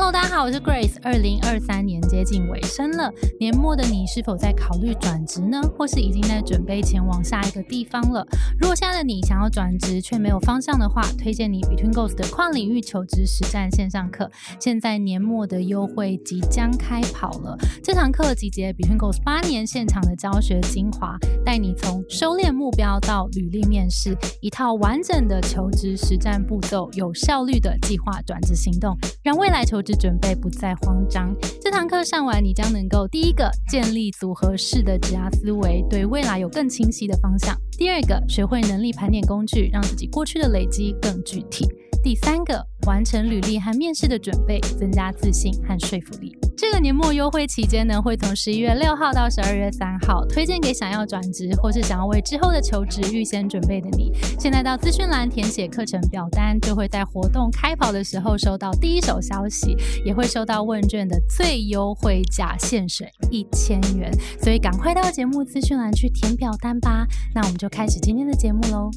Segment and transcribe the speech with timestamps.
[0.00, 0.94] Hello，大家好，我是 Grace。
[1.02, 5.60] 二零二三年接近尾声了，年末的你是否在考虑转职呢？
[5.76, 8.24] 或是已经在准备前往下一个地方了？
[8.60, 14.30] 如果现在的你想要转职却没有方向的话，推荐你 Between Goals 的跨领域求职实战线上课。
[14.60, 31.34] 现在年末的优惠即将开跑了，这堂课集结 Between Goals 八年现场的教学精华，带你从收敛目标到履历面试，一套完整的求职实战步骤，有效率的计划转职行动，让未来求是准备不再慌张。
[31.62, 41.64] 这堂课上完，你将能够第一个建立组合式的职涯思维，对未来有更清晰的方向；第二个学会能力盘点工具，让自己过去的累积更具体；
[42.08, 46.34] 第三个完成履历和面试的准备，增加自信和说服力。
[46.56, 54.10] 这个年末优惠期间呢，会从十一月六号到十二月三号，推荐给想要转职或是想要为之后的求职预先准备的你。
[54.40, 64.10] 现在到资讯栏填写课程表单，就会在活动开跑的时候收到第一手消息，也会收到问卷的最优惠价，现省一千元。
[64.42, 67.06] 所以赶快到节目资讯栏去填表单吧。
[67.34, 68.88] 那我们就开始今天的节目喽。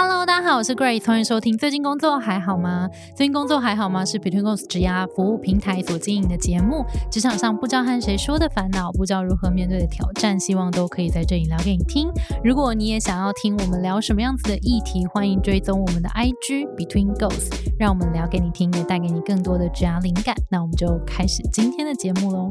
[0.00, 1.58] Hello，大家好，我是 Grace，欢迎收听。
[1.58, 2.88] 最近工作还好吗？
[3.16, 4.04] 最近工作还好吗？
[4.04, 6.84] 是 Between Goals 职涯服务平台所经营的节目。
[7.10, 12.08] 职场上不知道和谁说的烦恼，不知道如何面对的挑战，希望都可以在这里聊给你听。
[12.44, 20.32] 如果你也想要听我们聊什么样子的议题，欢迎追踪我们的 IG Between Goals，让我们聊给你听，也带给你更多的职涯灵感。
[20.48, 22.48] 那我们就开始今天的节目喽。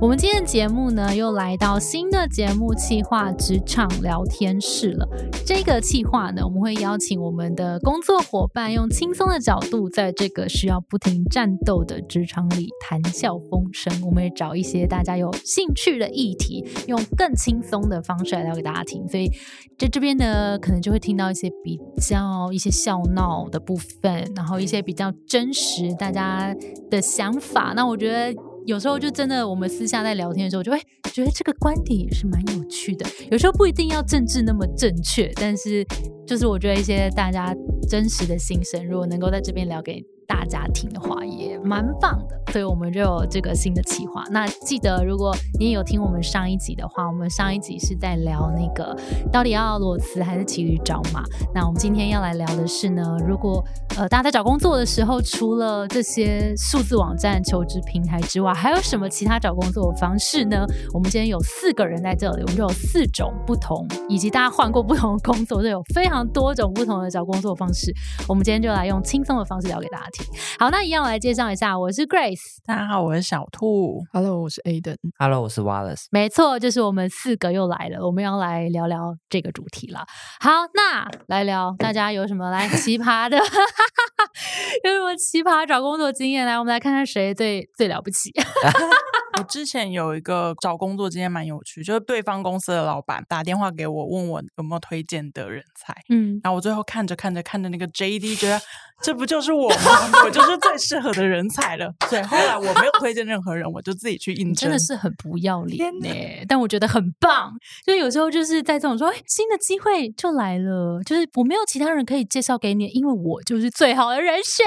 [0.00, 5.08] 我们今天的节目呢，又来到新的节目企划职场聊天室了。
[5.44, 13.92] 这个企划呢，我们会邀请我们的工作伙伴，用轻松的角度，在这个需要不停战斗的职场里谈笑风生。
[14.04, 19.06] 我们也找一些大家有兴趣的议题，用更轻松的方式来聊给大家听。
[19.08, 19.28] 所以
[19.76, 26.54] 在这边呢，可能就会听到一些比较一些笑闹的部分，然后一些比较真实大家
[26.88, 27.72] 的想法。
[27.74, 28.40] 那我觉得。
[28.68, 30.78] 有时候就真的，我们私下在聊天的时候，就会
[31.10, 33.06] 觉得这个观点也是蛮有趣的。
[33.30, 35.82] 有时候不一定要政治那么正确，但是
[36.26, 37.56] 就是我觉得一些大家
[37.88, 40.04] 真实的心声，如果能够在这边聊给。
[40.28, 44.22] 大家听的话也蛮棒的，所以我们就有这个新的企划。
[44.30, 48.94] 那记得，如果你也有听我们上一集的话，我们上一集是在聊那个
[49.32, 51.24] 到底要裸辞还是骑驴找马。
[51.54, 53.64] 那我们今天要来聊的是呢，如果
[53.96, 60.66] 呃大家在找工作的时候，除了这些数字网站求职平台之外，还有什么其他找工作的方式呢？
[60.92, 67.90] 我们今天有四个人在这里，我们就有四种不同，以及大家换过不同的工作，就有非常多种不同的找工作方式。
[68.28, 70.17] 我们今天就来用轻松的方式聊给大家听。
[70.58, 80.04] 好，那一样我来介绍一下，我是 Grace，大家好，我是小兔，Hello，我是 Aden，Hello，我是 Wallace，没错，就是我们四个又来了，我们要来聊聊这个主题了。
[80.40, 83.36] 好，那来聊，大家有什么来奇葩的，
[84.84, 86.44] 有什么奇葩找工作经验？
[86.46, 88.32] 来，我们来看看谁最最了不起。
[89.38, 95.94] 我之前有一个找工作经验蛮有趣，就是对方公司的老板打电话给我，问我有没有推荐的人才。
[96.08, 98.60] 嗯，然后我最后看着看着看着那个 JD，觉得
[99.00, 100.22] 这不就是我吗？
[100.26, 101.94] 我就是最适合的人才了。
[102.08, 104.68] 所以后来我没有推荐任何人，我就自己去应征。
[104.68, 106.08] 真的是很不要脸呢，
[106.48, 107.52] 但我觉得很棒。
[107.86, 114.66] 就有时候就是在这种说，哎，新的机会就来了，就是我没有其他人可以介绍给你，因为我就是最好的人选。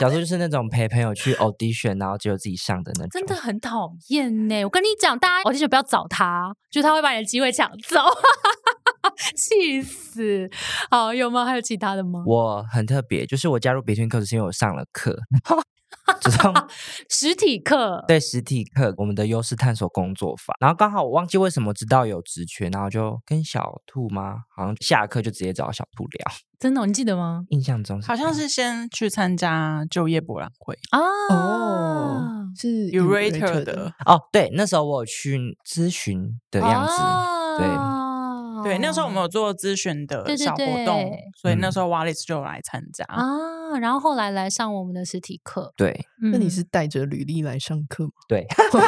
[0.00, 4.64] 小时候就是那种陪朋友去 audition，然后只有自己上的那种，真的很讨厌呢。
[4.64, 8.00] 我跟你讲，大家 audition 不要找他，就他会把你的机会抢走，
[9.36, 10.48] 气死！
[10.90, 11.44] 好，有吗？
[11.44, 12.22] 还有其他的吗？
[12.26, 15.18] 我很特别，就是我加入 Between 课是因为我上了课。
[16.20, 16.52] 这种
[17.08, 20.54] 实体课，对实体课，我们的优势探索工作法。
[20.60, 24.36] 然后刚好我忘记为什么知道有职缺，然后就跟小兔吗？
[24.54, 26.32] 好像下课就直接找小兔聊。
[26.58, 27.44] 真的，你记得吗？
[27.50, 34.20] 印象中好像是先去参加就业博览会啊，哦，是 Urator 的哦。
[34.32, 37.02] 对，那时候我去咨询的样子，
[37.58, 37.68] 对。
[38.62, 43.26] 对，那时候我们有做咨询的小活动，所以那时候 Wallace 就来参加啊。
[43.78, 45.72] 然后后来来上我们的实体课。
[45.76, 48.12] 对，那你是带着履历来上课吗？
[48.28, 48.46] 对。
[48.72, 48.82] 但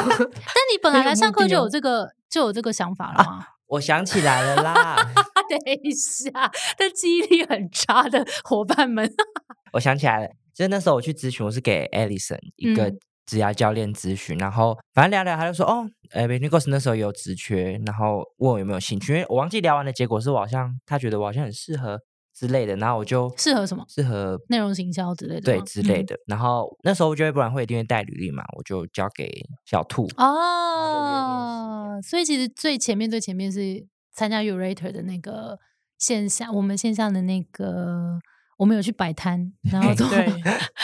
[0.71, 3.45] 你本来来上课就有这个就有这个想法了吗？
[3.67, 4.95] 我想起来了啦。
[5.49, 9.11] 等一下，但记忆力很差的伙伴们，
[9.73, 12.91] 我想起来了，就是那时候我去咨询，我是给 Alison 一个。
[13.27, 21.99] 职涯教练咨询，然后反正聊聊，他就说哦，呃 b e n i g o s 那时候有职缺，然后问我有没有兴趣，因为我忘记聊完的结果是我好像他觉得我好像很适合
[22.35, 23.85] 之类的，然后我就适合什么？
[23.87, 26.15] 适合内容行销之类的，对之类的。
[26.27, 29.31] 然后那时候就会不然会一定会带履历嘛，我就交给
[29.65, 31.99] 小兔哦。
[32.03, 35.57] 所以其实最前面最前面是参加 Urator 的那个
[35.97, 38.19] 线下，我们线下的那个。
[38.57, 40.29] 我们有去摆摊，然后 对，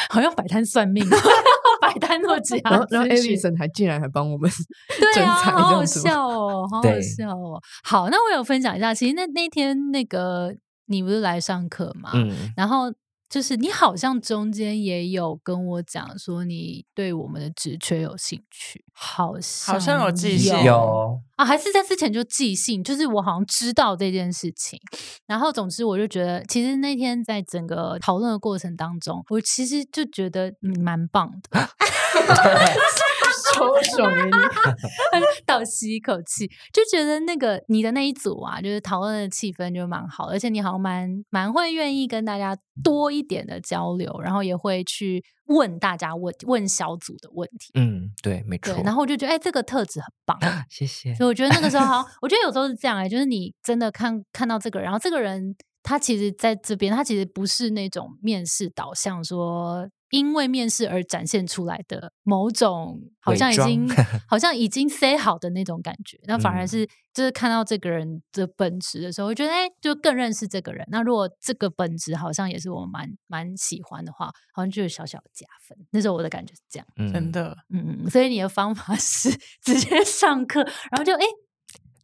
[0.10, 1.02] 好像摆摊算命，
[1.80, 4.52] 摆摊做假，然后然后艾丽森还竟然还帮我们
[5.16, 7.58] 对啊，好好笑哦，好好笑哦。
[7.86, 10.54] 好，那我有分享一下，其实那那天那个
[10.92, 12.94] 你不是来上课吗，嗯，然后。
[13.32, 24.78] 就是你好像中间也有跟我讲说你对我们的职缺有兴趣，好像好像有记性有啊，还是在之前就记性，就是我好像知道这件事情。
[25.26, 30.54] 然后总之我就觉得，其实那天在整个讨论的过程当中，我其实就觉得
[30.84, 31.70] 蛮棒的。
[33.54, 47.72] 超爽给你，倒吸一口气，就觉得那个你的那一组啊，就是讨论的气氛就蛮好，而且你好像蛮蛮会愿意跟大家多一点的交流，然后也会去问大家问问小组的问题。
[47.76, 48.74] 嗯，对，没错。
[48.84, 50.38] 然后我就觉得，哎，这个特质很棒，
[50.70, 51.14] 谢谢。
[51.16, 59.88] 所以我觉得那个时候， 好，我觉得有时候是这样哎，就是你真的看看到这个人，然后这个人他其实在这边，他其实不是那种面试导向说。
[60.12, 63.90] 因为面试而展现出来的某种好像已经
[64.30, 70.86] 好像已经 say 好的那种感觉，那反而是就是看到这个人的本质的时候，我觉得哎，就更认识这个人。
[70.92, 75.78] 那如果这个本质好像也是我蛮蛮喜欢的话，好像就有小小的加分。
[75.92, 78.10] 那时候我的感觉是这样，真的，嗯嗯。
[78.10, 79.30] 所以你的方法 是
[79.64, 81.24] 直接上课，然后就哎。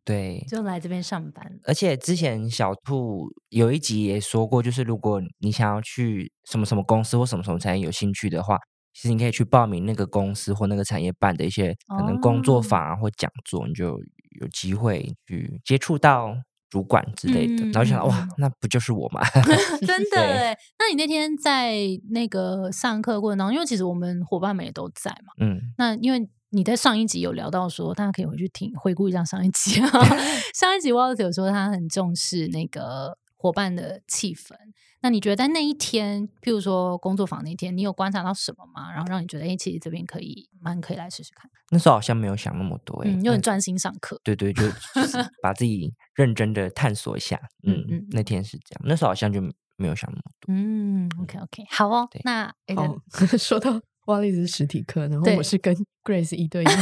[0.07, 1.59] 对，就来这边上班。
[1.65, 8.57] 而且之前小兔有一集也说过，就是如果你想要去什么什么公司或什么什么产业有兴趣的话，
[8.93, 13.99] 其实你可以去报名那个公司或那个产业办的一些可能工作坊啊或讲座，你就
[14.39, 16.33] 有机会去接触到
[16.69, 17.65] 主管之类的。
[17.65, 19.21] 然后想，哇，那不就是我吗？
[19.85, 21.75] 真 的哎，那你那天在
[22.11, 26.29] 那个上课过程当中，因为其实我们伙伴们也都在嘛，嗯，那因为。
[26.49, 29.89] 你在上一集有聊到说，大家可以回去听回顾一下上一集啊。
[30.55, 34.55] 上一集 Wallace 有说他很重视那个伙伴的气氛。
[35.01, 38.91] 那你觉得在那一天，譬如说工作坊那天，你有观察到什么吗？
[38.91, 41.49] 然后让你觉得，哎，其实这边可以蛮可以来试试看。
[41.69, 44.19] 那时候好像没有想那么多，哎，又很专心上课。
[44.23, 44.63] 对对，就
[45.43, 47.39] 把自己认真的探索一下。
[47.63, 48.81] 嗯嗯，那天是这样。
[48.85, 49.39] 那时候好像就
[49.75, 50.53] 没有想那么多。
[50.53, 52.09] 嗯，OK OK，好哦。
[52.23, 52.99] 那哦，
[53.37, 53.79] 说到。
[54.07, 55.73] 哇丽是实体课，然后我是跟
[56.03, 56.67] Grace 一对一，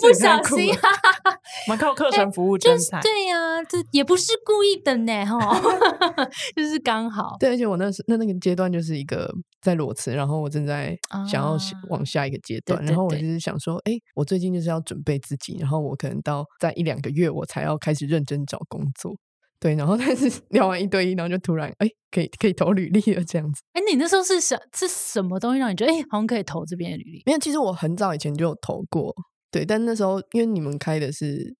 [0.00, 0.70] 不小心，
[1.66, 5.60] 我们靠课程服务真才，对呀，这也不是故意的呢，哈，
[6.54, 7.36] 就是刚好。
[7.40, 9.28] 对，而且我那时那那个阶段就是一个
[9.60, 10.96] 在裸辞，然后我正在
[11.28, 11.56] 想要
[11.88, 19.16] 往下一个阶段，然后我就是想说，哎，我最近就是要准备自己，然后我可能到在一两个月我才要开始认真找工作。
[19.58, 23.62] 对，然后 但是聊完一对一，然后就突然哎，可以可以投履历了这样子。
[23.72, 27.22] 哎，你那时候是想是什么东西让你觉得哎，好像可以投这边的履历？
[27.26, 29.14] 没有其实我很早以前就有投过，
[29.50, 31.56] 对，但那时候因为你们开的是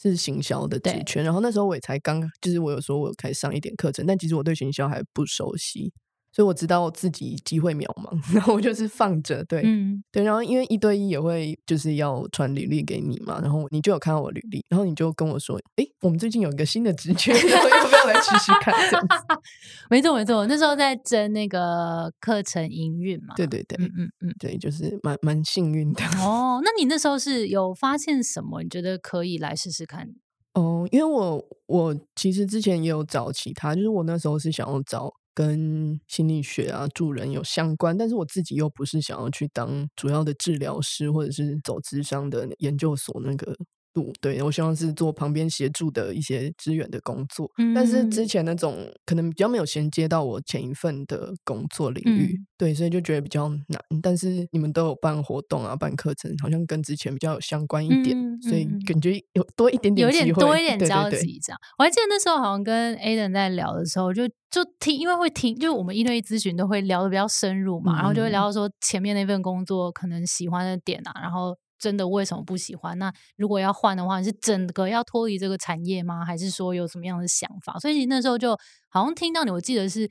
[0.00, 5.92] 是行销的职权，然后那时候我也才刚，就是我有说我开始上一点课程，但其实我对行销还不熟悉。
[6.32, 18.72] 所以我知道自己机会渺茫， 然后我就是放着，对，嗯对，然后因为一对一也会就是要传履历给你嘛，然后你就有看到我履历，然后你就跟我说，哎，我们最近有一个新的职缺， 要不要来试试看？
[18.90, 19.14] 这样子，
[19.90, 26.02] 没错没错，那时候在争那个课程营运嘛，对对对，嗯嗯嗯，对，就是蛮蛮幸运的。
[26.18, 28.62] 哦，那你那时候是有发现什么？
[28.62, 30.08] 你觉得可以来试试看？
[30.54, 35.12] 哦，因为我我其实之前也有找其他，就是我那时候是想要找。
[35.34, 43.56] 跟心理学啊、助人有相关，但是我自己又不是想要去当主要的治疗师，或者是走智商的研究所那个。
[43.92, 53.80] 度对我希望是做旁边协助的一些支援的工作，但是之前那种可能比较没有衔接到我前一份的工作领域，对，所以就觉得比较难。
[54.02, 61.58] 但是你们都有办活动啊，办课程，好像跟之前比较有相关一点，所以感觉有多一点点，有点多一点交集这样。
[61.78, 71.56] 我还记得那时候好像跟 Aden 在聊的时候，就就听，因为会听，就是我们一对一咨询都会聊的比较深入嘛，然后就会聊到说前面那份工作可能喜欢的点啊，然后。
[71.82, 72.96] 真的为什么不喜欢？
[72.96, 76.24] 那如果要换的话，是整个要脱离这个产业吗？
[76.24, 77.76] 还是说有什么样的想法？
[77.80, 78.56] 所以那时候就
[78.88, 80.08] 好像听到你，我记得是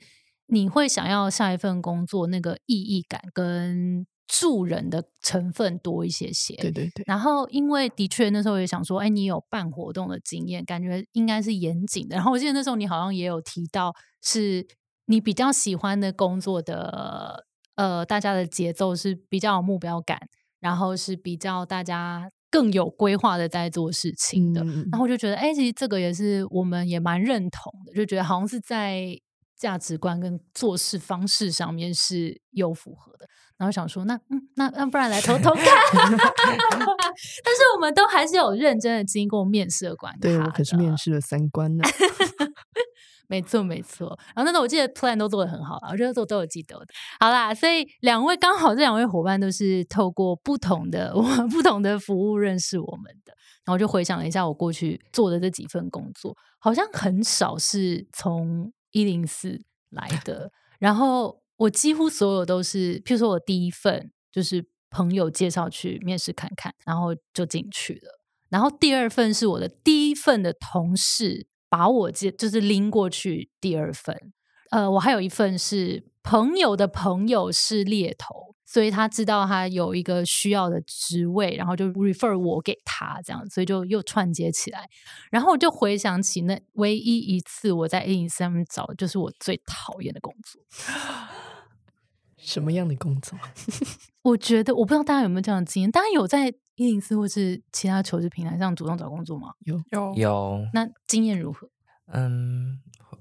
[0.48, 6.54] 你会想要下一份工作，那个意义感跟助人的成分多一些些。
[6.56, 7.02] 对对对。
[7.06, 12.16] 然后因为的确那时候也想说，哎，你有办活动的经验，感觉应该是严谨的。
[12.16, 14.66] 然后我记得那时候你好像也有提到，是
[15.06, 20.28] 你比较喜欢的工作的，呃，大家的节奏是比较有目标感。
[20.62, 29.18] 然后是比较大家更有规划的在做事情的，然后我就觉得，哎，其实这个也是我们也蛮认同的，就觉得好像是在
[29.56, 33.26] 价值观跟做事方式上面是有符合的。
[33.58, 35.64] 然后想说，那嗯，那那不然来偷偷看，
[35.94, 36.08] 但
[37.54, 41.84] 是我们都还是有认真的经过面试的关卡，对我可是面试了三关呢。
[43.32, 44.06] 没错没错。
[44.36, 46.86] 然后那时候我记得 plan 都做的很好我觉得都都有记得的。
[47.18, 53.32] 好啦，所以两位刚好这两位伙伴都是透过不同的 我不同的服务认识我们的。
[53.64, 60.50] 然后就回想了一下我过去做的这几份工作，好像很少是从一零四来的。
[60.78, 68.20] 然后我几乎所有都是，譬如说我第一份就是朋友介绍去面试看看，然后就进去了。
[68.50, 74.14] 然后第二份是我的第一份的同事把我接，就是拎过去第二份。
[74.70, 78.52] 呃，我还有一份是朋友的朋友是猎头。
[78.64, 84.88] 所以他知道他有一个需要的职位，然后就 refer 我给他，这样，所以就又串接起来。
[85.30, 90.62] 然后我就回想起那唯一一次我在 A 零上面找，就是我最讨厌的工作。
[92.38, 93.38] 什么样的工作？
[94.24, 95.90] 我觉得我不知道大家有没有这样的经验。
[95.90, 99.52] 大家有在一零四或是其他求职平台上主动找工作吗？
[99.64, 100.66] 有有有。
[100.72, 101.68] 那经验如何？
[102.06, 102.80] 嗯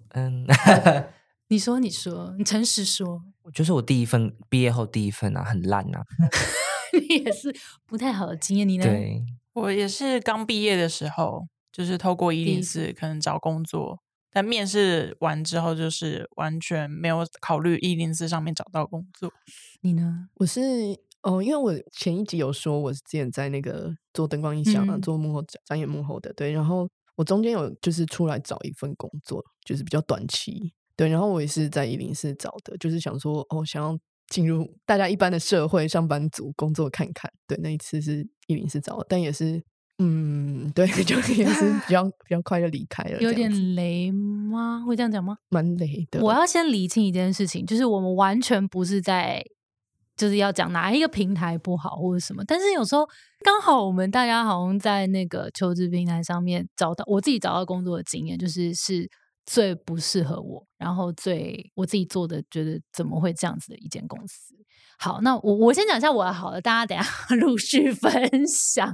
[0.09, 0.45] 嗯。
[1.49, 3.21] 你说，你说，你诚实说。
[3.53, 6.05] 就是我第一份毕业后第一份啊，很烂啊。
[6.93, 7.53] 你也是
[7.85, 8.85] 不太好的经验，你呢？
[8.85, 9.21] 对，
[9.53, 13.99] 我也是刚毕业的时候，就是透过一零四可能找工作，
[14.31, 19.33] 但面试完之后，就是完全没有考虑一零四上面找到工作。
[19.81, 20.29] 你呢？
[20.35, 20.61] 我是
[21.23, 26.51] 哦，因为我前一集有说我是之前在那个做灯光音响啊，做幕后展演幕后的，对。
[26.51, 30.73] 然后我中间有就是出来找一份工作，就是比较短期。
[30.95, 33.97] 对，然后我也是在一零四找的，就是想说哦，想要
[34.27, 37.31] 进入大家一般的社会上班族工作看看。
[37.47, 39.61] 对，那一次是一零四找，但也是
[39.99, 43.21] 嗯，对， 就也是比较 比较快就离开了。
[43.21, 44.83] 有点雷吗？
[44.85, 45.37] 会这样讲吗？
[45.49, 46.19] 蛮雷的。
[46.21, 49.43] 我要先理清一件事情，就是我们完全不是在
[50.15, 53.07] 就是要讲哪一个平台不好或者什么，但是有时候
[53.43, 59.09] 刚好我们大家好像在那个求职平台上面找到我自己找到工作的经验，就是是。
[59.43, 64.53] 最不适合我，然后最我自己做的，觉得怎么会这样子的一间公司？
[64.99, 67.03] 好，那我我先讲一下我的好了，大家等下
[67.35, 68.93] 陆续分享。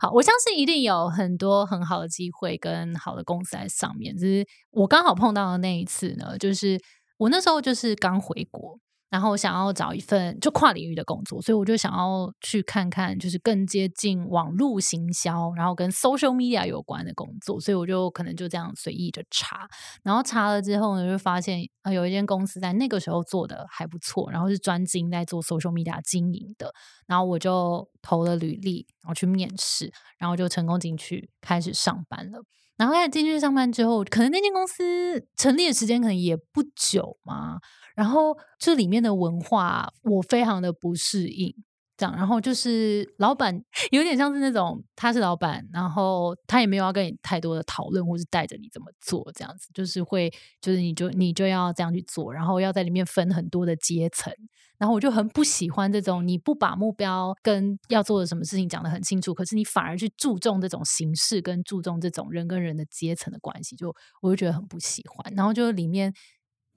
[0.00, 6.80] 好，我相信一定有很多很好的机会跟好的公司在上面，只是我刚好碰到的那一次呢，就是
[7.18, 8.80] 我那时候就是刚回国。
[9.12, 17.60] 然后我想要找一份就跨领域的工作，所以我就想要去看看，就是更接近网络行销，然后跟 social media 有关的工作。
[17.60, 19.68] 所以我就可能就这样随意的查，
[20.02, 26.72] 然后查了之后呢，就发现啊，有一间公司在那个时候做的还不错，然后是专精在做 social media 经营的。
[27.06, 32.42] 然后我就投了履历，然后去面试，然后就成功进去开始上班了。
[32.76, 37.58] 然后开始进去上班之后，可能那间公司成立的时间可能也不久嘛。
[37.94, 41.54] 然后这里面的文化我非常的不适应，
[42.02, 43.54] 这样，然后就是老板
[43.92, 50.28] 有点像是那种他是老板，然后他也没有要跟你太多的讨论，或是带着你怎么做这样子，就是会
[50.60, 54.32] 就是你就你就要这样去做，然后要在里面分很多的阶层，
[54.78, 66.12] 然后我就很不喜欢这种你不把目标跟要做的什么事情讲得很清楚，可是你反而去注重这种形式跟注重这种人跟人的阶层的关系，就我就觉得很不喜欢，然后就里面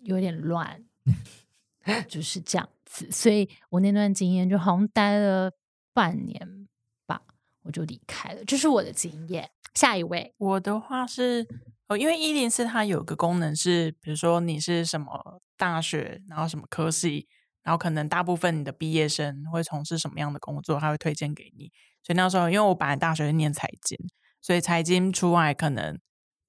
[0.03, 0.84] 有点乱。
[2.08, 5.51] 就是这样所以我那段经验就好像待了
[5.94, 6.68] 半年
[7.06, 7.22] 吧，
[7.63, 8.46] 我就离开了。
[8.46, 9.50] 这是我的经验。
[9.74, 11.46] 下一位，我的话是
[11.88, 17.27] 哦，因为一零四它有个功能是，比如说你是什么大学，然后什么科系，
[17.62, 21.72] 然后可能大部分你的毕业生会从事什么样的工作，他会推荐给你。
[22.04, 23.98] 所以那时候，因为我本来大学是念财经，
[24.39, 26.00] 所以财经出来可能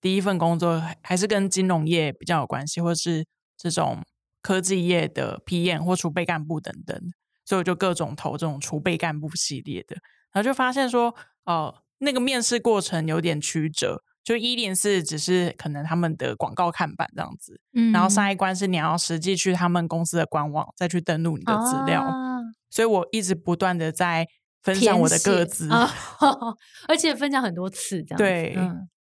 [0.01, 3.27] 第一份工作还是跟金融业比较有关系，或是
[3.57, 4.05] 这种。
[4.47, 6.97] 科技业的 PM 或储备干部等等，
[7.45, 9.97] 所以我就各种投这种储备干部系列的，
[10.31, 11.13] 然后就发现说，
[11.47, 22.09] 哦，那个面试过程有点曲折，就一零四只是可能他们的广告看板这样子，嗯，然后上一关是你要实际去他们公司的官网再去登录你的资料，
[22.71, 24.29] 所以我一直不断的在
[24.63, 25.69] 分享我的个资，
[26.87, 28.57] 而且分享很多次这样，对。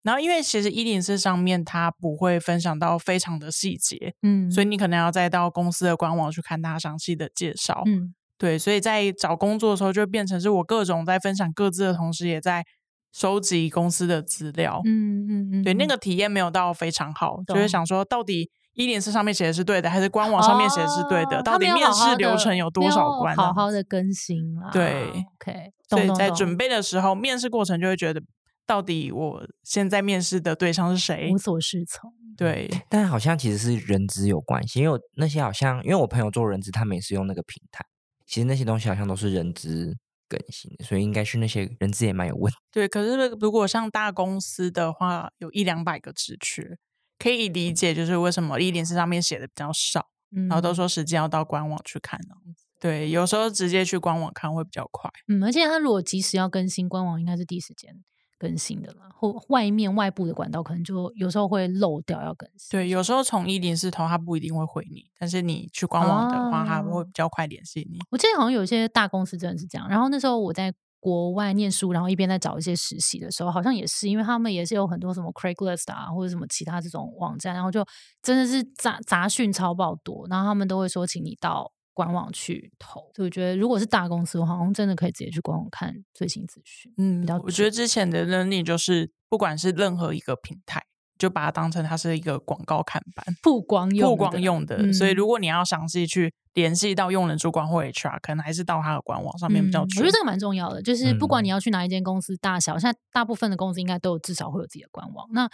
[0.02, 12.64] 然后，因为其实一零四上面它不会分享到非常的细节，嗯，所以你可能要再到公司的官网去看它详细的介绍，嗯，对，所以在找工作的时候就变成是我各种在分享各自的同时，也在
[13.12, 21.40] 收集公司的资料，嗯嗯嗯，对，那个体验没有到非常好，就是想说到底一零四上面写的是对的，还是官网上面写的是对的？
[21.42, 23.36] 到底面试流程有多少关？
[23.36, 28.20] 好好的更新啊，对，OK，所以在准备的时候，面试过程就会觉得。
[28.66, 31.30] 到底我现在面试的对象是谁？
[31.32, 32.12] 无所适从。
[32.36, 37.84] 对，但好像其实是人资有关系，因为那些好像，因为我朋友做人资，他们也是用那个平台。
[38.26, 39.94] 其实那些东西好像都是人资
[40.26, 42.56] 更新的，所以应该是那些人资也蛮有问题。
[42.70, 46.78] 对，可是如果像大公司的话，有一两百个职缺，
[47.18, 50.08] 可以理解，就是为什么一点是上面写的比较少，
[50.48, 52.34] 然后都说时间要到官网去看呢。
[52.80, 55.10] 对，有时候直接去官网看会比较快。
[55.28, 57.94] 嗯，而且他如果及时要更新，官网应该是第一时间
[58.42, 59.08] 更新的啦。
[59.14, 62.68] 或外面外部的管道可能就有时候会漏掉要更新。
[62.70, 68.00] 对，有时候从一零四头他不一定会回你，但是你去官网的话，他会比较快联系你。
[68.10, 69.88] 我记得好像有些大公司真的是这样。
[69.88, 77.86] 然后那时候我在国外念书，然后一边在找一些实习的时候，好像也是，因为他们也是有很多什么 Craigslist 啊，或者什么其他这种网站，然后就
[78.22, 81.72] 真的是杂杂讯超爆多，然后他们都会说，请你到。
[81.94, 86.92] 官网去投，所以我觉得如果是大公司的话，好像真的可以直接去官网看最新资讯。
[86.96, 90.82] 嗯，比较我觉得之前的能力就是，不管是任何一个平台，
[91.18, 94.92] 就把它当成它是一个广告看板， 曝光用、曝光用的。
[94.92, 99.82] 所以如果你要详细去联系到用人主管或 HR，可能还是到他的官网上面比较。
[99.82, 105.28] 我觉得这个蛮重要的，就是不管你要去哪一间公司大小，现在大部分的公司应该都有至少会有自己的官网。
[105.32, 105.48] 那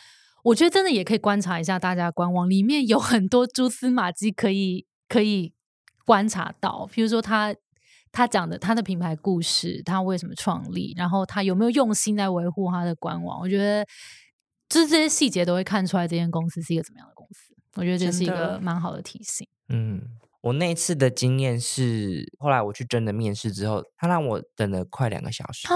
[0.44, 5.52] 我觉得真的也可以观察一下大家官网里面有很多蛛丝马迹，可以可以。
[6.08, 7.54] 观察到，比如说他
[8.10, 13.84] 他讲的他的品牌故事，他为什么创立，然后他有没有用心在维护他的官网，我觉得
[14.70, 17.54] 就是这些细节都会看出来这间公司是一个怎么样的公司。
[17.74, 19.46] 我觉得这是一个蛮好的提醒。
[19.68, 20.00] 嗯。
[20.48, 25.74] 我那一次的经验是，后来我去真的面试之后，他让我等了快两个小时啊！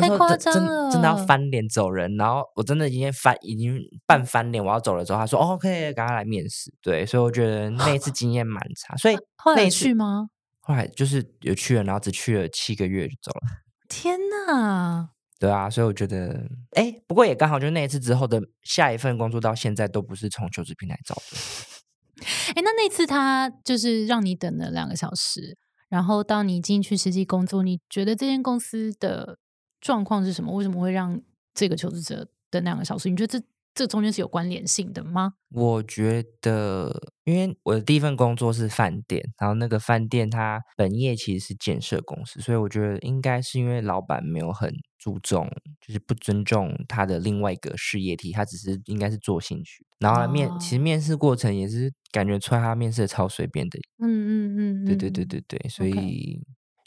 [0.00, 2.16] 太夸张了，真的要翻脸走人。
[2.16, 8.96] 然后我真的已经翻，已经半翻脸，我要走了之后，他说：“OK，赶快来面试。”对，所以我觉得那一次经验蛮差。
[8.96, 10.28] 所以 后来去吗？
[10.60, 13.40] 后来就是有去了，然后只去了七个月就走了。
[13.88, 15.10] 天哪！
[15.38, 21.22] 对啊，所以我觉得，哎，不过也刚好，就那一次之后的下一份工作到现在都不是从求职平台找的。
[22.54, 25.56] 哎，那那次他就是让你等了两个小时，
[25.88, 29.38] 然后到你进去实际工作，你觉得这间公司的
[29.80, 30.52] 状况是什么？
[30.54, 31.20] 为什么会让
[31.54, 33.08] 这个求职者等两个小时？
[33.08, 33.44] 你觉得这
[33.74, 35.34] 这中间是有关联性的吗？
[35.50, 44.74] 我觉得，因为我的第一份工作是饭店，然后那个饭店它本业其实是建设公司，所以我觉得应该是因为老板没有很。
[44.98, 45.48] 注重
[45.80, 49.86] 就是不尊重他的另外一个事业体，他只是应该是做兴趣。
[49.98, 53.78] 然后面其实面试过程也是感觉出来他面试的超随便的。
[53.98, 56.40] 嗯嗯嗯，对对对对对，所以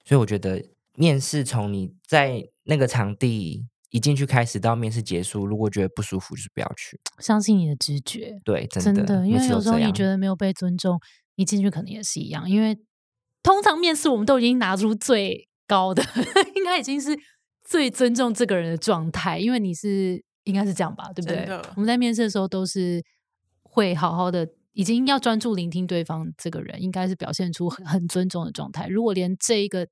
[0.03, 0.61] 所以我觉得
[0.95, 6.99] 面试从你在那个场地一进去开始到面试结束，如果觉得不舒服，就是不要去。
[7.19, 10.99] 相信你的直觉，对，真的，因为有时候你觉得没有被尊重，
[11.35, 12.49] 你进去可能也是一样。
[12.49, 12.77] 因为
[13.41, 16.03] 通常面试我们都已经拿出最高的，
[16.55, 17.17] 应该已经是。
[17.63, 21.45] 最尊重这个人的状态，因为你是应该是这样吧，对不对？
[21.75, 23.03] 我们在面试的时候都是
[23.63, 28.87] 会好好的，已经要专注聆听对方这个人，应该是表现出很很尊重的状态。
[28.87, 29.87] 如果连这一个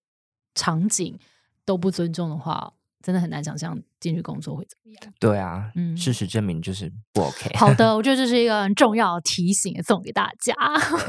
[0.56, 1.18] 场景
[1.64, 5.14] 都不尊重的话，真的很难想象进去工作会怎么样。
[5.20, 7.54] 对啊，嗯，事实证明就是不 OK。
[7.56, 10.54] 好的， 我觉得这是一个很重要的提醒，送给大家。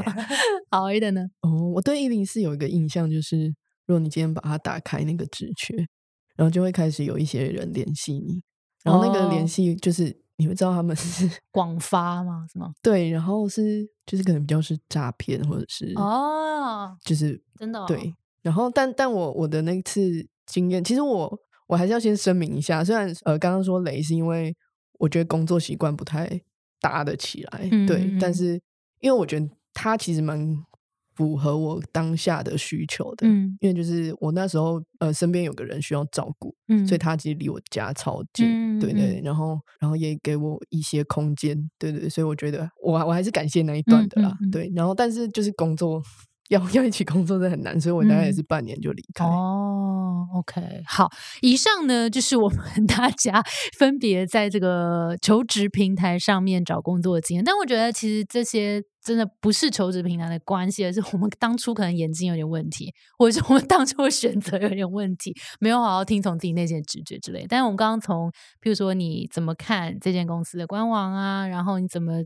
[0.71, 1.21] 好一点呢？
[1.41, 3.47] 哦，我对一零四有一个印象，就是
[3.87, 5.75] 如果你今天把它打开那个直缺。
[6.35, 8.41] 然后就会开始有一些人联系你，
[8.83, 12.45] 然后那个联系就是你会知道他们是 广发吗？
[12.51, 12.73] 是吗？
[12.81, 18.13] 对，然后是就是可能比较是诈骗或者是哦，就是真的对。
[18.41, 24.55] 然后但但我我的那次经验，其实我我还是要先声明一下，虽然呃刚刚说雷是因为
[24.99, 26.41] 我觉得工作习惯不太
[26.79, 28.59] 搭得起来，对，但是
[28.99, 30.57] 因为我觉得他其实蛮。
[31.15, 46.01] 符合我当下的需求的，嗯，因为就是我那时候呃身边有个人需要照顾，嗯，所以他其实离我家超近，对对，然后然后也给我一些空间，对对，所以我觉得我我还是感谢那一段的啦，对，然后但是就是工作。
[46.51, 49.25] 要 要一起工作的很难，所以我大概也是半年就离开。
[49.25, 51.09] 哦，OK，好，
[51.41, 53.41] 以上呢就是我们 大家
[53.77, 57.43] 分别在这个求职平台上面找工作的经验。
[57.43, 67.45] 但我觉得其实这些真的不是求职平台的关系，而是我们当初可能眼睛有点问题，或者是我们当初的选择有点问题，没有好好听从自己内心的直觉之类。
[67.47, 68.29] 但是我们刚刚从，
[68.61, 72.21] 譬如说你怎么看这间公司的官网啊，然后你怎么。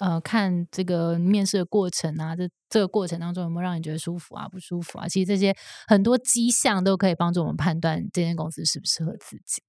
[0.00, 5.06] 呃，看这个面试的过程啊，这这个过程当中有没有让你觉得舒服啊、不舒服啊？
[5.06, 5.54] 其实这些
[5.86, 9.62] 很多迹象都可以帮助我们判断这间公司适不适合自己。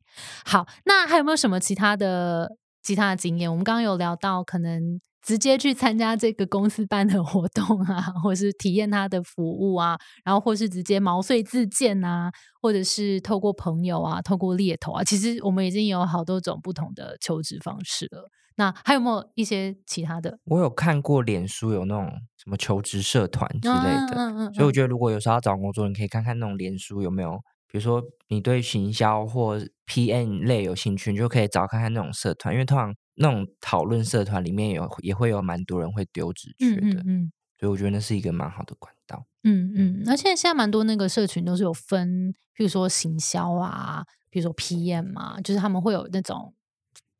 [0.43, 2.49] 好，那还有没有什么其他的
[2.81, 3.49] 其他的经验？
[3.49, 18.29] 我们刚刚有聊到，可能直接去参加这个公司办的活动啊，或是体验他的服务啊，然后或是直接毛遂自荐啊，或者是透过朋友啊、透过猎头啊，其实我们已经有好多种不同的求职方式了。
[18.55, 20.39] 那还有没有一些其他的？
[20.45, 27.37] 我有看过脸书有那种什么求职社团之类的，所以我觉得如果有时候要找工作，你可以看看那种脸书有没有，
[27.67, 39.25] 比如说你对行销或 PM 类有兴趣，你就可以找看看那种社团，因为通常那种讨论社团里面有也会有蛮多人会丢纸缺的，嗯，所以我觉得那是一个蛮好的管道。
[39.43, 46.53] 嗯嗯，而且现在蛮多那个社群都是有分，譬如说行销啊，比如说 PM 啊，就是他们会有那种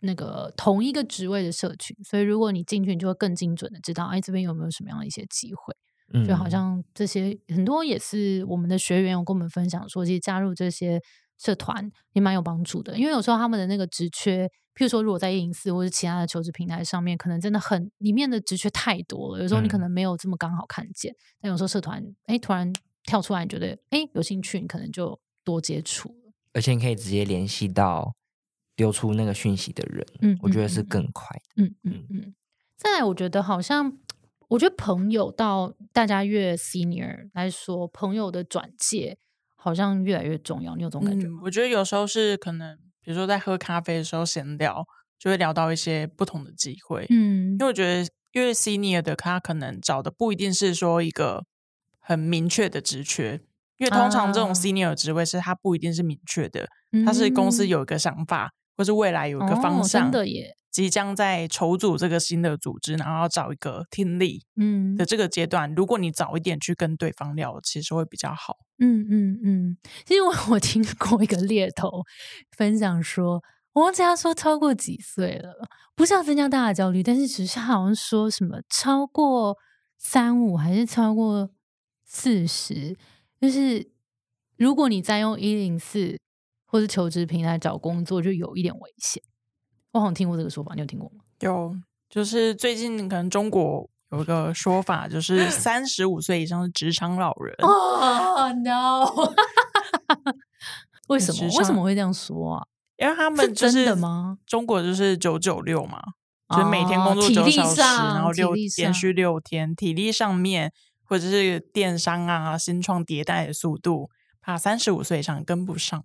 [0.06, 5.76] 那个同一个职位的社群，所以如果你进去，你就会更精准的知道，哎，这边有没有什么样的一些机会。
[6.28, 11.02] 就好像这些很多也是我们的学员有跟我们分享说，其实加入这些
[11.40, 22.72] 社团也蛮有帮助的，因为有时候他们的那个职缺，譬如说如果在影视或者其他的求职平台上面，可能真的很里面的职缺太多了，有时候你可能没有这么刚好看见，但有时候社团哎突然
[23.04, 26.16] 跳出来，你觉得哎有兴趣，你可能就多接触
[26.54, 28.14] 而且你可以直接联系到
[28.76, 32.36] 丢出那个讯息的人，嗯，我觉得是更快的，嗯嗯嗯。
[32.76, 33.98] 再来，我觉得好像。
[34.48, 39.18] 我觉得朋友到大家越 senior 来说，朋友的转介
[39.56, 40.76] 好像越来越重要。
[40.76, 41.40] 你有这种感觉吗？
[41.44, 44.86] 我觉得有时候是可能，比如说在喝咖啡的时候闲聊，
[45.18, 47.08] 就会聊到一些不同的机会。
[47.10, 51.44] 嗯，因为我觉得越 senior 的他可能找的不一定是说一个
[52.00, 53.42] 很明确的职缺，
[53.78, 56.70] 因为通常这种 senior 职位是他不一定是明确的，
[57.04, 60.04] 他是公司有一个想法，或是未来有一个方向。
[60.04, 60.56] 真的耶。
[60.72, 68.58] 即将在筹组这个新的组织，然后要找一个听力嗯的这个阶段，如果你早一点去跟对方聊，其实会比较好。
[68.80, 69.78] 嗯嗯嗯，
[70.10, 72.04] 因为 我听过一个猎头
[72.58, 75.54] 分享说，我忘记他说超过几岁了，
[75.96, 79.58] 不是要增加大家的焦虑，但是只是好像说什么超过
[79.98, 81.50] 三五还是超过
[82.04, 82.98] 四十，
[83.40, 83.90] 就是
[84.58, 86.18] 如果你再用一零四
[86.76, 89.24] 或是求职平台找工作，就有一点危险。
[89.94, 91.24] 我好像听过这个说法，你有听过吗？
[91.40, 91.74] 有，
[92.10, 97.56] 就是最近可能中国有一个说法，就是三十五岁以上是职场老人。
[97.64, 99.06] 哦，no！
[101.08, 101.48] 为什么？
[101.58, 102.68] 为什么会这样说啊？
[102.98, 104.38] 因为他们真的吗？
[104.46, 106.02] 中国就是九九六嘛，
[106.50, 110.74] 就是每天工作九小时，然后六连续六天，体力上面
[111.06, 114.10] 或者是电商啊新创迭代的速度，
[114.42, 116.04] 怕三十五岁以上跟不上。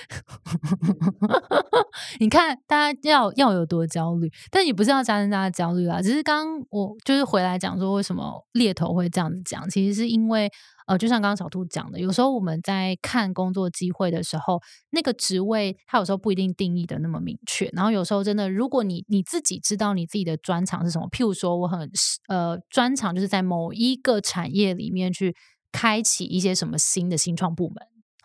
[2.18, 6.00] 你看，大家要要有多焦虑，但也不是要加深大家焦虑啦。
[6.00, 10.50] 只是刚我就是回来讲说，为什么猎头会这样子讲，其实是因为
[10.86, 14.60] 呃，就像刚刚小兔讲的，有时候我们在看工作机会的时候，
[14.90, 17.68] 那个职位它有时候不一定定义的那么明确。
[17.72, 21.90] 然后有时候真的，如果你你自己知道你自己的专长是什么，譬如说我很
[22.28, 25.34] 呃专长就是在某一个产业里面去
[25.72, 27.76] 开启一些什么新的新创部门。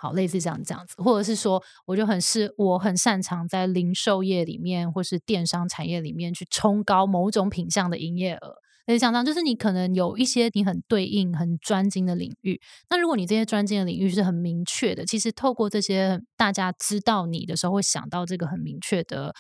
[0.05, 8.55] 好，类似这样这样子，或者是说，我就很是我很擅长在零售业里面或是电商产业里面去冲高某种品相的营业额。
[8.85, 12.61] 类似这样，就是你可能有一些你很对应、很专精的领域。
[12.91, 19.33] 那如果你这些专精的领域是很明确的，其实透过这些大家知道你的时候，会想到这个很明确的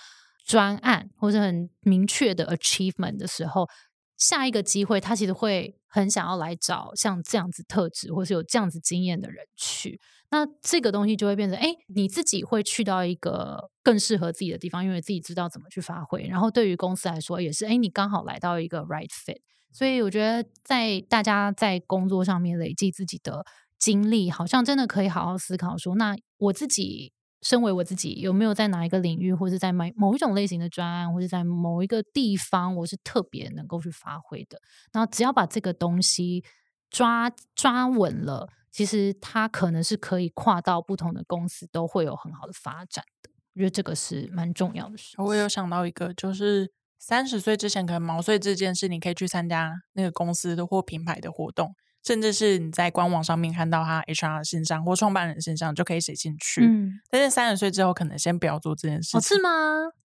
[0.43, 3.69] 专案或者很明确的 achievement 的时候。
[4.17, 9.99] 下一个机会，他其实会很想要来找像这样子特质，或是有这样子经验的人去。
[10.35, 16.27] 那这个东西就会变成，哎，你自己会去到一个更适合自己的地方，因为自己知道怎么去发挥。
[16.27, 19.37] 然后对于公司来说，也是，哎，你刚好来到一个 right fit。
[19.71, 23.45] 所以我觉得，在大家在工作上面累积自己的
[23.79, 27.13] 经历，好像真的可以好好思考说，那我自己。
[27.41, 34.59] 身为我自己，有没有在哪一个领域，或者在某某一种类型的专案，或者在某一个地方，我是特别能够去发挥的？
[34.91, 36.43] 然后只要把这个东西
[36.89, 43.29] 抓抓稳了，其实它可能是可以跨到不同的公司，都会有很好的发展的。
[43.53, 45.15] 我觉得这个是蛮重要的事。
[45.17, 51.73] 我有想到一个，就是三十岁之前可能毛遂这件事，你可以去参加那个公司的或品牌的活动。
[52.03, 56.65] 甚至是你在官网上面看到他 HR 信上或创办人信上就可以写进去。
[56.65, 59.21] 嗯，但是三十岁之后可能先不要做这件事情。
[59.21, 59.49] 是吗？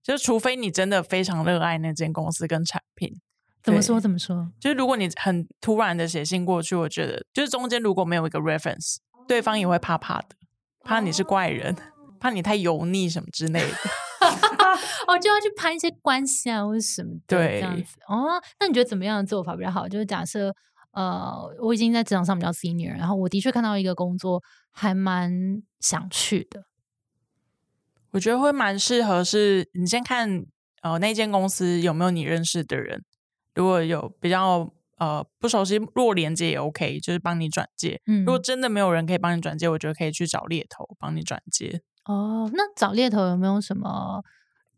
[0.00, 3.20] 就除非你真的非常热爱那间公司跟产品。
[3.62, 4.00] 怎么说？
[4.00, 4.50] 怎么说？
[4.58, 8.96] 就是如果你很突然的写信过去，我觉得就是中间如果没有一个 reference，
[9.28, 10.28] 对方也会怕怕的，
[10.84, 11.76] 怕你是怪人，
[12.18, 13.76] 怕你太油腻什么之类的。
[15.06, 17.96] 哦，就要去攀一些关系啊，或者什么对这样子。
[18.06, 19.88] 哦，那你觉得怎么样的做法比较好？
[19.88, 20.54] 就是假设。
[20.92, 24.42] 呃，我已经在职场上比较 senior，然后我的确看到一个工作
[24.72, 26.64] 还蛮想去的。
[28.10, 30.44] 我觉得会蛮适合，是你先看
[30.82, 33.04] 呃那间公司有没有你认识的人，
[33.60, 38.00] 如果有比较呃不熟悉，弱连接也 OK，就是帮你转接。
[38.06, 41.82] 嗯，如果真的没有人可以帮你转接，我觉得可以去找猎头帮你转接。
[42.06, 44.24] 哦，那找猎头有没有什么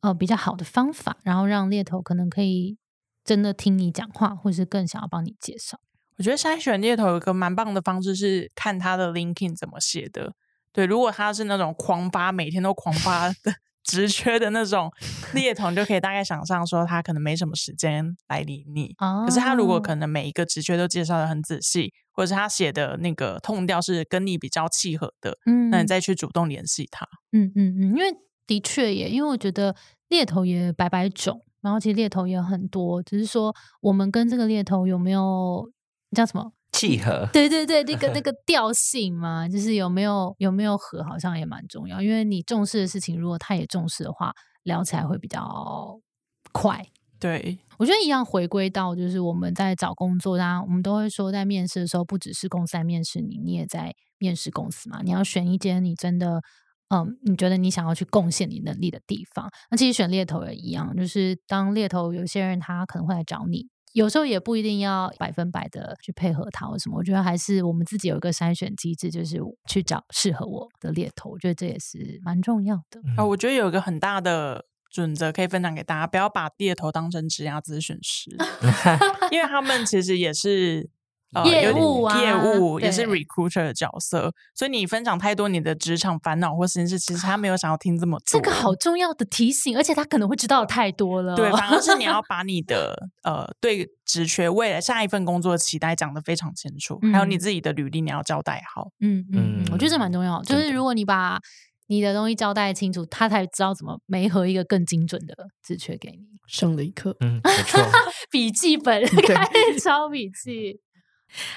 [0.01, 2.77] 呃比较好的方法，然后让猎头可能可以
[3.25, 5.79] 真的听你讲话，或是更想要帮你介绍？
[6.19, 10.35] 我觉得筛选猎头有一个蛮棒的方式是看他的 LinkedIn 怎么写的。
[10.73, 14.91] 对，如果他是那种狂发，每天都狂发的职缺的那种
[15.35, 18.95] 猎头，就可以大概想象说他可能没什么时间来理你。
[19.27, 27.07] 可是他如果可能每一个职缺都介绍的很仔细，或者是他写的那个痛调是跟你比较契合的，嗯，那你再去主动联系他。
[27.33, 28.15] 嗯嗯嗯，因为
[28.47, 29.75] 的确也，因为我觉得
[30.09, 35.71] 猎头也百百种，然后其实猎头也很多，只是说我们跟这个猎头有没有
[36.15, 36.53] 叫什么？
[36.83, 42.03] 契合，对对对，那个 那个调性嘛，就是有没有有没有合，好像也蛮重要。
[42.03, 44.33] 因为你重视的事情，如果他也重视的话，
[44.65, 46.01] 聊起来会比较
[46.53, 46.85] 快。
[47.21, 55.01] 对我觉得一样，回归到就是我们在找工作，当然我们都会说，在面试的时候，不只是公司在面试你，你也在面试公司嘛。
[55.05, 56.43] 你要选一间你真的，
[56.89, 59.49] 嗯，你觉得你想要去贡献你能力的地方。
[59.71, 63.69] 那其实选猎头也一样，就是当猎头有些人他可能会来找你。
[63.93, 73.01] 有时候也不一定要百分百的去配合他或什么，我觉得还是我们自己有一个筛选机制，就是去找适合我的猎头，我觉得这也是蛮重要的。
[73.17, 78.31] 啊，我觉得有一个很大的准则可以分享给大家，不要把猎头当成职业咨询师，
[79.31, 80.91] 因为他们其实也是。
[81.47, 88.25] 业务啊，业务也是 recruiter 的角色，所以你分享太多你的职场烦恼或心事其实他没有想要听这么多。
[88.27, 91.35] 这个好重要的提醒，而且他可能会知道太多了。
[91.35, 98.89] 对，反而是你 要把你的呃对职缺未来下一份工作的期待讲得非常清楚，还有你自己的履历你要交代好。
[99.01, 101.39] 嗯嗯，我觉得这蛮重要，就是如果你把
[101.87, 106.19] 你的东西交代清楚，他才知道怎么没合一个更精准的职缺给你。
[106.49, 107.81] 上了一课，嗯，没错，
[108.31, 110.79] 笔记本 开始抄笔记。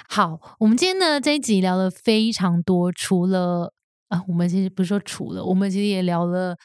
[0.08, 3.74] 好，我们今天呢这一集聊了非常多，除了
[4.10, 6.56] 啊，我们其实不是说除了，我们其实也聊了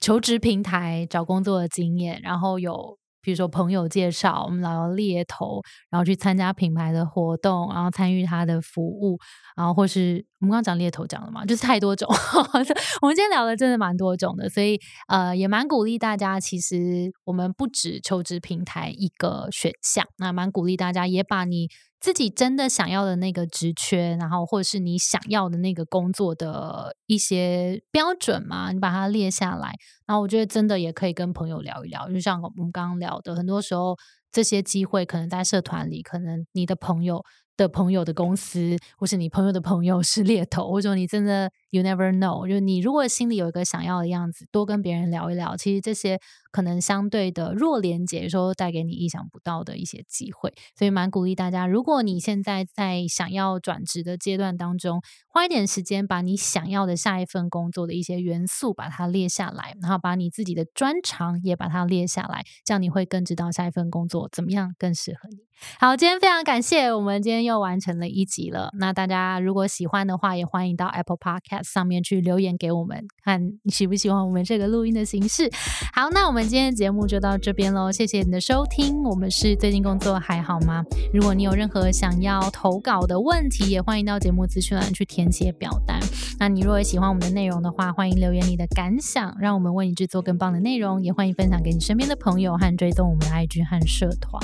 [0.00, 5.60] 求职平台找工作的经验，然后有比如说朋友介绍，我们聊猎头，
[5.90, 9.18] 然后去参加品牌的活动，然后参与他的服务，
[9.54, 12.08] 然后或是我们刚刚讲猎头讲了嘛，就是太多种，
[13.02, 21.68] 我们今天聊的真的蛮多种的，所以呃也蛮鼓励大家，其实我们不止求职平台一个选项，那蛮鼓励大家也把你。
[22.00, 29.74] 自己真的想要的那个职缺，然后或者是你想要的那个工作的一些标准嘛，你把它列下来。
[30.06, 33.96] 然后我觉得真的也可以跟朋友聊一聊，就像我们刚刚聊的，很多时候
[34.32, 37.22] 这些机会可能在社团里，可能你的朋友。
[37.56, 46.18] 的朋友的公司，或是你朋友的朋友是猎头，或者你真的 you never know，就你如果心里有一个想要的样子，多跟别人聊一聊，其实这些
[46.50, 65.38] 可能相对的弱连接，有时候带给你意想不到的一些机会，所以蛮鼓励大家，如果你现在在想要转职的阶段当中，花一点时间把你想要的下一份工作的一些元素把它列下来，然后把你自己的专长也把它列下来，这样你会更知道下一份工作怎么样更适合你。
[65.78, 68.70] 好，今天非常感谢，我们今天又完成了一集了。
[68.78, 75.50] 那大家如果喜欢的话，也欢迎到 Apple Podcast 上面去留言给我们，看你喜不喜欢我们这个录音的形式。
[75.92, 79.02] 好，那我们今天的节目就到这边喽，谢谢你的收听。
[79.02, 80.82] 我们是最近工作还好吗？
[81.12, 86.00] 如果你有任何想要投稿的问题，也欢迎到节目资讯栏去填写表单。
[86.38, 91.02] 那你如果喜欢我们的内容的话，欢迎留言你的感想，让我们为你制作更棒的内容。
[91.02, 94.40] 也欢迎分享给你身边的朋友和追踪我们的 IG 和社团。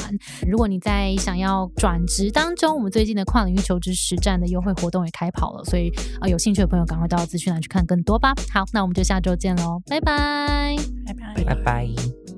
[0.47, 8.35] 如果你在想要转职当中，我们最近的跨领域求职实战的优惠活动也开跑了，所以啊，有兴趣的朋友赶快到资讯栏去看更多吧。
[8.53, 11.86] 好，那我们就下周见喽，拜拜，拜拜，拜拜。
[11.95, 12.36] Bye.